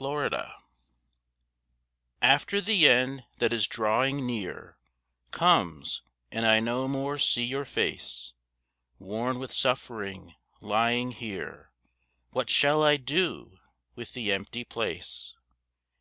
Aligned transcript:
AFTER 0.00 0.54
After 2.22 2.60
the 2.60 2.88
end 2.88 3.24
that 3.38 3.52
is 3.52 3.66
drawing 3.66 4.24
near 4.24 4.78
Comes, 5.32 6.02
and 6.30 6.46
I 6.46 6.60
no 6.60 6.86
more 6.86 7.18
see 7.18 7.42
your 7.42 7.64
face 7.64 8.32
Worn 9.00 9.40
with 9.40 9.52
suffering, 9.52 10.36
lying 10.60 11.10
here, 11.10 11.72
What 12.30 12.48
shall 12.48 12.84
I 12.84 12.96
do 12.96 13.58
with 13.96 14.12
the 14.12 14.30
empty 14.30 14.62
place? 14.62 15.34